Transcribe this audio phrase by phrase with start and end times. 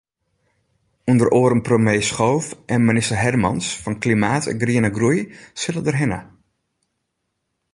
[1.11, 5.19] Under oaren premier Schoof en minister Hermans fan Klimaat en Griene Groei
[5.63, 6.19] sille derhinne.